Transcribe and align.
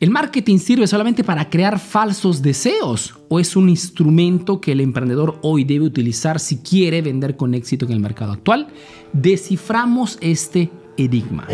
¿El 0.00 0.10
marketing 0.10 0.58
sirve 0.58 0.86
solamente 0.86 1.24
para 1.24 1.48
crear 1.48 1.78
falsos 1.78 2.42
deseos 2.42 3.14
o 3.28 3.40
es 3.40 3.56
un 3.56 3.68
instrumento 3.68 4.60
que 4.60 4.72
el 4.72 4.80
emprendedor 4.80 5.38
hoy 5.42 5.64
debe 5.64 5.86
utilizar 5.86 6.40
si 6.40 6.58
quiere 6.58 7.02
vender 7.02 7.36
con 7.36 7.54
éxito 7.54 7.86
en 7.86 7.92
el 7.92 8.00
mercado 8.00 8.32
actual? 8.32 8.68
Desciframos 9.12 10.18
este 10.20 10.70
enigma. 10.96 11.46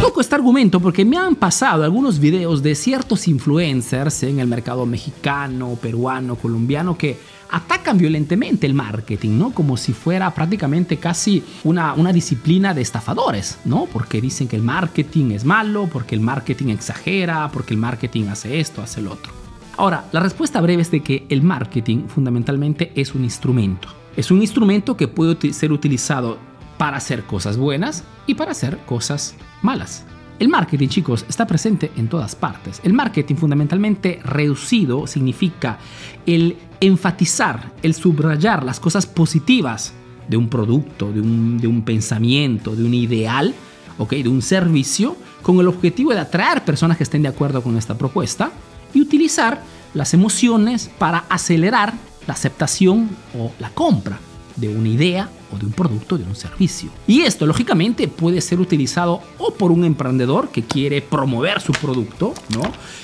Toco 0.00 0.20
este 0.20 0.34
argumento 0.34 0.80
porque 0.80 1.04
me 1.04 1.16
han 1.16 1.34
pasado 1.34 1.84
algunos 1.84 2.18
videos 2.18 2.62
de 2.62 2.74
ciertos 2.74 3.26
influencers 3.28 4.22
en 4.22 4.40
el 4.40 4.46
mercado 4.46 4.86
mexicano, 4.86 5.76
peruano, 5.80 6.36
colombiano 6.36 6.96
que 6.96 7.16
atacan 7.50 7.98
violentemente 7.98 8.66
el 8.66 8.74
marketing, 8.74 9.38
¿no? 9.38 9.50
Como 9.52 9.76
si 9.76 9.92
fuera 9.92 10.32
prácticamente 10.34 10.98
casi 10.98 11.42
una, 11.64 11.94
una 11.94 12.12
disciplina 12.12 12.74
de 12.74 12.82
estafadores, 12.82 13.58
¿no? 13.64 13.86
Porque 13.92 14.20
dicen 14.20 14.48
que 14.48 14.56
el 14.56 14.62
marketing 14.62 15.32
es 15.32 15.44
malo, 15.44 15.88
porque 15.92 16.14
el 16.14 16.20
marketing 16.20 16.68
exagera, 16.68 17.50
porque 17.52 17.74
el 17.74 17.80
marketing 17.80 18.26
hace 18.28 18.60
esto, 18.60 18.82
hace 18.82 19.00
lo 19.00 19.12
otro. 19.12 19.32
Ahora, 19.76 20.06
la 20.12 20.20
respuesta 20.20 20.60
breve 20.60 20.82
es 20.82 20.90
de 20.90 21.02
que 21.02 21.26
el 21.28 21.42
marketing 21.42 22.08
fundamentalmente 22.08 22.92
es 22.94 23.14
un 23.14 23.24
instrumento. 23.24 23.88
Es 24.16 24.30
un 24.30 24.40
instrumento 24.40 24.96
que 24.96 25.08
puede 25.08 25.52
ser 25.52 25.70
utilizado 25.72 26.38
para 26.78 26.96
hacer 26.96 27.24
cosas 27.24 27.58
buenas 27.58 28.04
y 28.26 28.34
para 28.34 28.52
hacer 28.52 28.78
cosas 28.86 29.34
malas. 29.62 30.04
El 30.38 30.48
marketing, 30.48 30.88
chicos, 30.88 31.24
está 31.28 31.46
presente 31.46 31.90
en 31.96 32.08
todas 32.08 32.34
partes. 32.34 32.80
El 32.84 32.92
marketing 32.92 33.36
fundamentalmente 33.36 34.20
reducido 34.22 35.06
significa 35.06 35.78
el 36.26 36.58
enfatizar, 36.80 37.72
el 37.82 37.94
subrayar 37.94 38.64
las 38.64 38.80
cosas 38.80 39.06
positivas 39.06 39.92
de 40.28 40.36
un 40.36 40.48
producto, 40.48 41.12
de 41.12 41.20
un, 41.20 41.82
pensamiento, 41.84 42.74
de 42.74 42.84
un 42.84 42.94
ideal, 42.94 43.54
¿okay? 43.98 44.22
de 44.22 44.28
un 44.28 44.42
servicio, 44.42 45.16
con 45.42 45.60
el 45.60 45.68
objetivo 45.68 46.12
de 46.12 46.20
atraer 46.20 46.64
personas 46.64 46.96
que 46.96 47.04
estén 47.04 47.22
de 47.22 47.28
acuerdo 47.28 47.62
con 47.62 47.76
esta 47.76 47.96
propuesta 47.96 48.50
y 48.92 49.00
utilizar 49.00 49.62
las 49.94 50.12
emociones 50.14 50.90
para 50.98 51.24
acelerar 51.28 51.94
la 52.26 52.34
aceptación 52.34 53.08
o 53.38 53.52
la 53.60 53.70
compra 53.70 54.18
de 54.56 54.68
una 54.68 54.88
idea 54.88 55.28
o 55.52 55.58
de 55.58 55.66
un 55.66 55.72
producto, 55.72 56.18
de 56.18 56.24
un 56.24 56.34
servicio. 56.34 56.90
Y 57.06 57.20
esto, 57.20 57.46
lógicamente, 57.46 58.08
puede 58.08 58.40
ser 58.40 58.60
utilizado 58.60 59.20
o 59.38 59.52
por 59.52 59.70
un 59.70 59.84
emprendedor 59.84 60.48
que 60.48 60.62
quiere 60.62 61.02
promover 61.02 61.60
su 61.60 61.72
producto, 61.72 62.34
¿no? 62.54 62.62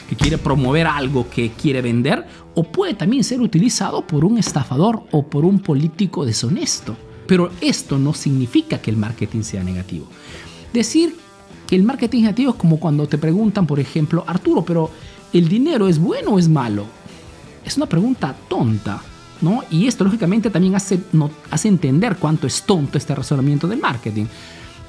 Que 0.09 0.17
quiere 0.17 0.39
promover 0.39 0.87
algo 0.87 1.29
que 1.29 1.53
quiere 1.53 1.83
vender, 1.83 2.27
o 2.55 2.65
puede 2.65 2.95
también 2.95 3.25
ser 3.25 3.41
utilizado 3.41 4.07
por 4.07 4.25
un 4.25 4.39
estafador 4.39 5.03
o 5.13 5.27
por 5.27 5.45
un 5.45 5.61
político 5.61 6.25
deshonesto. 6.25 6.97
Pero 7.27 7.51
esto 7.61 7.99
no 7.99 8.15
significa 8.15 8.81
que 8.81 8.91
el 8.91 8.97
marketing 8.97 9.43
sea 9.43 9.63
negativo. 9.63 10.07
Decir 10.73 11.15
que 11.67 11.77
el 11.77 11.85
marketing 11.85 12.23
negativo 12.23 12.53
es 12.53 12.57
como 12.57 12.81
cuando 12.81 13.07
te 13.07 13.19
preguntan, 13.19 13.67
por 13.67 13.79
ejemplo, 13.79 14.25
Arturo, 14.27 14.65
pero 14.65 14.91
¿el 15.33 15.49
dinero 15.49 15.87
es 15.87 15.99
bueno 15.99 16.33
o 16.33 16.39
es 16.39 16.49
malo? 16.49 16.87
Es 17.65 17.77
una 17.77 17.87
pregunta 17.87 18.35
tonta 18.49 19.03
y 19.71 19.87
esto 19.87 20.05
lógicamente 20.05 20.51
también 20.51 20.75
hace, 20.75 21.01
no, 21.13 21.31
hace 21.51 21.69
entender 21.69 22.17
cuánto 22.17 22.47
es 22.47 22.63
tonto 22.63 22.99
este 22.99 23.15
razonamiento 23.15 23.67
del 23.67 23.81
marketing. 23.81 24.27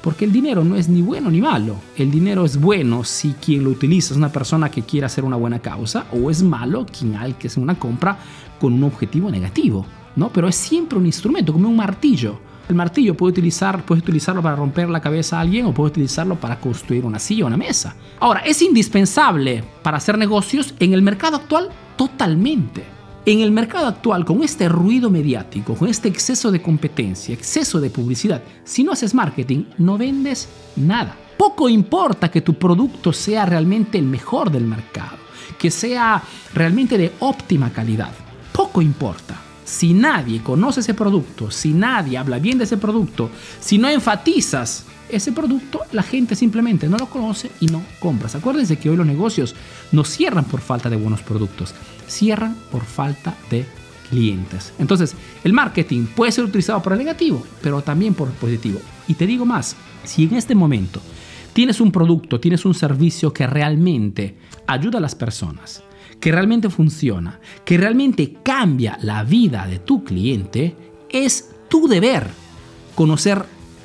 Porque 0.00 0.26
el 0.26 0.32
dinero 0.32 0.62
no 0.64 0.76
es 0.76 0.88
ni 0.88 1.00
bueno 1.00 1.30
ni 1.30 1.40
malo. 1.40 1.76
El 1.96 2.10
dinero 2.10 2.44
es 2.44 2.60
bueno 2.60 3.04
si 3.04 3.32
quien 3.32 3.64
lo 3.64 3.70
utiliza 3.70 4.12
es 4.12 4.18
una 4.18 4.30
persona 4.30 4.70
que 4.70 4.82
quiere 4.82 5.06
hacer 5.06 5.24
una 5.24 5.36
buena 5.36 5.60
causa 5.60 6.06
o 6.12 6.30
es 6.30 6.42
malo 6.42 6.86
quien 6.86 7.16
hay 7.16 7.32
que 7.32 7.48
hacer 7.48 7.62
una 7.62 7.78
compra 7.78 8.18
con 8.60 8.74
un 8.74 8.84
objetivo 8.84 9.30
negativo. 9.30 9.86
¿no? 10.14 10.28
Pero 10.30 10.46
es 10.46 10.56
siempre 10.56 10.98
un 10.98 11.06
instrumento, 11.06 11.52
como 11.52 11.68
un 11.68 11.76
martillo. 11.76 12.38
El 12.68 12.76
martillo 12.76 13.16
puede 13.16 13.32
utilizar, 13.32 13.84
puedes 13.84 14.02
utilizarlo 14.02 14.42
para 14.42 14.56
romper 14.56 14.88
la 14.88 15.00
cabeza 15.00 15.38
a 15.38 15.40
alguien 15.40 15.66
o 15.66 15.74
puedes 15.74 15.92
utilizarlo 15.92 16.36
para 16.36 16.60
construir 16.60 17.04
una 17.04 17.18
silla 17.18 17.44
o 17.44 17.46
una 17.46 17.56
mesa. 17.56 17.96
Ahora, 18.20 18.40
¿es 18.40 18.62
indispensable 18.62 19.64
para 19.82 19.96
hacer 19.96 20.16
negocios 20.16 20.74
en 20.80 20.92
el 20.92 21.02
mercado 21.02 21.36
actual? 21.36 21.70
Totalmente. 21.96 22.93
En 23.26 23.40
el 23.40 23.52
mercado 23.52 23.86
actual, 23.86 24.26
con 24.26 24.42
este 24.42 24.68
ruido 24.68 25.08
mediático, 25.08 25.74
con 25.74 25.88
este 25.88 26.08
exceso 26.08 26.50
de 26.52 26.60
competencia, 26.60 27.32
exceso 27.32 27.80
de 27.80 27.88
publicidad, 27.88 28.42
si 28.64 28.84
no 28.84 28.92
haces 28.92 29.14
marketing, 29.14 29.64
no 29.78 29.96
vendes 29.96 30.46
nada. 30.76 31.16
Poco 31.38 31.70
importa 31.70 32.30
que 32.30 32.42
tu 32.42 32.52
producto 32.58 33.14
sea 33.14 33.46
realmente 33.46 33.96
el 33.96 34.04
mejor 34.04 34.50
del 34.50 34.64
mercado, 34.64 35.16
que 35.58 35.70
sea 35.70 36.22
realmente 36.52 36.98
de 36.98 37.12
óptima 37.20 37.72
calidad. 37.72 38.12
Poco 38.52 38.82
importa. 38.82 39.40
Si 39.64 39.94
nadie 39.94 40.42
conoce 40.42 40.80
ese 40.80 40.92
producto, 40.92 41.50
si 41.50 41.72
nadie 41.72 42.18
habla 42.18 42.38
bien 42.38 42.58
de 42.58 42.64
ese 42.64 42.76
producto, 42.76 43.30
si 43.58 43.78
no 43.78 43.88
enfatizas 43.88 44.84
ese 45.08 45.32
producto, 45.32 45.80
la 45.92 46.02
gente 46.02 46.34
simplemente 46.34 46.88
no 46.88 46.96
lo 46.96 47.06
conoce 47.06 47.50
y 47.60 47.66
no 47.66 47.82
compras. 48.00 48.34
Acuérdense 48.34 48.78
que 48.78 48.90
hoy 48.90 48.96
los 48.96 49.06
negocios 49.06 49.54
no 49.92 50.04
cierran 50.04 50.44
por 50.44 50.60
falta 50.60 50.90
de 50.90 50.96
buenos 50.96 51.22
productos, 51.22 51.74
cierran 52.06 52.56
por 52.70 52.84
falta 52.84 53.36
de 53.50 53.66
clientes. 54.08 54.72
Entonces, 54.78 55.14
el 55.42 55.52
marketing 55.52 56.06
puede 56.06 56.32
ser 56.32 56.44
utilizado 56.44 56.82
por 56.82 56.92
el 56.92 56.98
negativo, 56.98 57.42
pero 57.62 57.82
también 57.82 58.14
por 58.14 58.28
el 58.28 58.34
positivo. 58.34 58.80
Y 59.08 59.14
te 59.14 59.26
digo 59.26 59.44
más, 59.44 59.76
si 60.04 60.24
en 60.24 60.34
este 60.34 60.54
momento 60.54 61.00
tienes 61.52 61.80
un 61.80 61.92
producto, 61.92 62.40
tienes 62.40 62.64
un 62.64 62.74
servicio 62.74 63.32
que 63.32 63.46
realmente 63.46 64.36
ayuda 64.66 64.98
a 64.98 65.02
las 65.02 65.14
personas, 65.14 65.82
que 66.20 66.32
realmente 66.32 66.70
funciona, 66.70 67.40
que 67.64 67.76
realmente 67.76 68.36
cambia 68.42 68.98
la 69.02 69.24
vida 69.24 69.66
de 69.66 69.78
tu 69.78 70.04
cliente, 70.04 70.76
es 71.10 71.50
tu 71.68 71.88
deber 71.88 72.28
conocer 72.94 73.44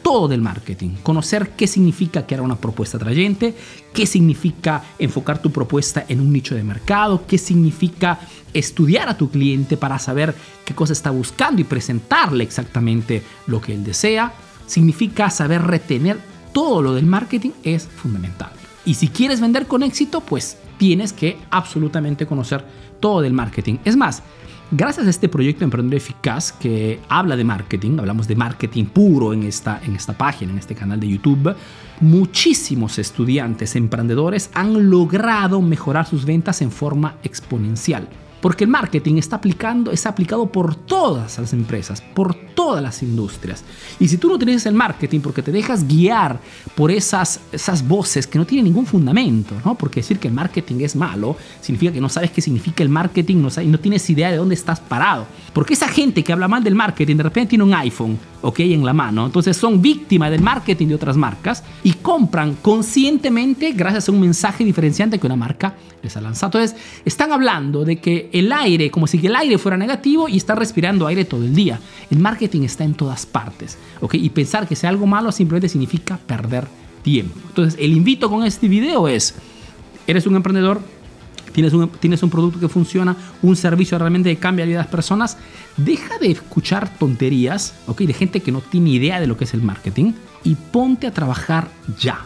todo 0.09 0.27
del 0.27 0.41
marketing, 0.41 0.95
conocer 1.03 1.51
qué 1.51 1.67
significa 1.67 2.25
crear 2.25 2.41
una 2.41 2.55
propuesta 2.55 2.97
atrayente, 2.97 3.53
qué 3.93 4.07
significa 4.07 4.81
enfocar 4.97 5.39
tu 5.39 5.51
propuesta 5.51 6.03
en 6.09 6.19
un 6.19 6.33
nicho 6.33 6.55
de 6.55 6.63
mercado, 6.63 7.27
qué 7.27 7.37
significa 7.37 8.19
estudiar 8.51 9.07
a 9.07 9.15
tu 9.15 9.29
cliente 9.29 9.77
para 9.77 9.99
saber 9.99 10.33
qué 10.65 10.73
cosa 10.73 10.93
está 10.93 11.11
buscando 11.11 11.61
y 11.61 11.63
presentarle 11.63 12.43
exactamente 12.43 13.21
lo 13.45 13.61
que 13.61 13.75
él 13.75 13.83
desea, 13.83 14.33
significa 14.65 15.29
saber 15.29 15.61
retener 15.61 16.17
todo 16.53 16.81
lo 16.81 16.95
del 16.95 17.05
marketing 17.05 17.51
es 17.61 17.83
fundamental. 17.83 18.49
Y 18.85 18.95
si 18.95 19.09
quieres 19.09 19.39
vender 19.39 19.67
con 19.67 19.83
éxito, 19.83 20.21
pues 20.21 20.57
tienes 20.79 21.13
que 21.13 21.37
absolutamente 21.51 22.25
conocer 22.25 22.65
todo 22.99 23.21
del 23.21 23.33
marketing. 23.33 23.77
Es 23.85 23.95
más, 23.95 24.23
Gracias 24.71 25.07
a 25.07 25.09
este 25.09 25.27
proyecto 25.29 25.63
Emprendedor 25.63 25.97
Eficaz 25.97 26.51
que 26.51 26.99
habla 27.09 27.35
de 27.35 27.43
marketing, 27.43 27.97
hablamos 27.97 28.27
de 28.27 28.35
marketing 28.35 28.85
puro 28.85 29.33
en 29.33 29.41
esta, 29.41 29.81
en 29.83 29.95
esta 29.95 30.13
página, 30.15 30.51
en 30.51 30.59
este 30.59 30.75
canal 30.75 30.99
de 30.99 31.07
YouTube, 31.07 31.55
muchísimos 32.01 32.99
estudiantes 32.99 33.75
emprendedores 33.75 34.51
han 34.53 34.91
logrado 34.91 35.59
mejorar 35.59 36.05
sus 36.05 36.23
ventas 36.23 36.61
en 36.61 36.69
forma 36.69 37.15
exponencial. 37.23 38.07
Porque 38.41 38.65
el 38.65 38.69
marketing 38.69 39.15
está, 39.15 39.37
aplicando, 39.37 39.91
está 39.91 40.09
aplicado 40.09 40.45
por 40.51 40.75
todas 40.75 41.39
las 41.39 41.51
empresas, 41.51 42.01
por 42.01 42.35
todas 42.59 42.83
las 42.83 43.01
industrias. 43.03 43.63
Y 44.01 44.09
si 44.09 44.17
tú 44.17 44.27
no 44.27 44.33
utilizas 44.33 44.65
el 44.65 44.73
marketing 44.73 45.21
porque 45.21 45.41
te 45.41 45.49
dejas 45.49 45.87
guiar 45.87 46.41
por 46.75 46.91
esas, 46.91 47.39
esas 47.53 47.87
voces 47.87 48.27
que 48.27 48.37
no 48.37 48.45
tienen 48.45 48.65
ningún 48.65 48.85
fundamento, 48.85 49.55
¿no? 49.63 49.75
porque 49.75 50.01
decir 50.01 50.19
que 50.19 50.27
el 50.27 50.33
marketing 50.33 50.81
es 50.81 50.93
malo 50.93 51.37
significa 51.61 51.93
que 51.93 52.01
no 52.01 52.09
sabes 52.09 52.31
qué 52.31 52.41
significa 52.41 52.83
el 52.83 52.89
marketing 52.89 53.37
no 53.37 53.49
sabes, 53.49 53.69
no 53.69 53.79
tienes 53.79 54.09
idea 54.09 54.29
de 54.29 54.35
dónde 54.35 54.55
estás 54.55 54.81
parado. 54.81 55.25
Porque 55.53 55.73
esa 55.73 55.87
gente 55.87 56.21
que 56.21 56.33
habla 56.33 56.49
mal 56.49 56.61
del 56.61 56.75
marketing 56.75 57.15
de 57.15 57.23
repente 57.23 57.51
tiene 57.51 57.63
un 57.63 57.73
iPhone 57.73 58.19
¿ok? 58.41 58.59
en 58.59 58.85
la 58.85 58.93
mano. 58.93 59.25
Entonces 59.25 59.55
son 59.55 59.81
víctimas 59.81 60.29
del 60.29 60.41
marketing 60.41 60.87
de 60.87 60.95
otras 60.95 61.15
marcas 61.15 61.63
y 61.81 61.93
compran 61.93 62.55
conscientemente 62.55 63.71
gracias 63.71 64.09
a 64.09 64.11
un 64.11 64.19
mensaje 64.19 64.65
diferenciante 64.65 65.17
que 65.17 65.27
una 65.27 65.37
marca 65.37 65.75
les 66.01 66.15
ha 66.15 66.21
lanzado. 66.21 66.59
Entonces 66.59 66.79
están 67.05 67.31
hablando 67.31 67.83
de 67.85 67.97
que 67.97 68.29
el 68.33 68.51
aire, 68.51 68.89
como 68.91 69.07
si 69.07 69.25
el 69.25 69.35
aire 69.35 69.57
fuera 69.57 69.77
negativo 69.77 70.27
y 70.27 70.37
están 70.37 70.57
respirando 70.57 71.07
aire 71.07 71.25
todo 71.25 71.43
el 71.43 71.53
día. 71.53 71.79
El 72.09 72.19
marketing 72.19 72.48
está 72.63 72.83
en 72.83 72.93
todas 72.93 73.25
partes. 73.25 73.77
¿ok? 74.01 74.15
Y 74.15 74.29
pensar 74.29 74.67
que 74.67 74.75
sea 74.75 74.89
algo 74.89 75.07
malo 75.07 75.31
simplemente 75.31 75.69
significa 75.69 76.17
perder 76.17 76.67
tiempo. 77.01 77.39
Entonces 77.47 77.79
el 77.79 77.93
invito 77.93 78.29
con 78.29 78.43
este 78.43 78.67
video 78.67 79.07
es, 79.07 79.35
eres 80.07 80.25
un 80.27 80.35
emprendedor, 80.35 80.81
tienes 81.51 81.73
un, 81.73 81.89
tienes 81.89 82.23
un 82.23 82.29
producto 82.29 82.59
que 82.59 82.69
funciona, 82.69 83.15
un 83.41 83.55
servicio 83.55 83.97
realmente 83.97 84.33
que 84.33 84.39
cambia 84.39 84.65
la 84.65 84.69
vida 84.69 84.77
de 84.79 84.83
las 84.83 84.91
personas, 84.91 85.37
deja 85.77 86.17
de 86.17 86.31
escuchar 86.31 86.97
tonterías, 86.97 87.75
¿ok? 87.87 88.01
De 88.01 88.13
gente 88.13 88.41
que 88.41 88.51
no 88.51 88.61
tiene 88.61 88.91
idea 88.91 89.19
de 89.19 89.27
lo 89.27 89.37
que 89.37 89.45
es 89.45 89.53
el 89.53 89.61
marketing 89.61 90.13
y 90.43 90.55
ponte 90.55 91.07
a 91.07 91.13
trabajar 91.13 91.69
ya. 91.99 92.19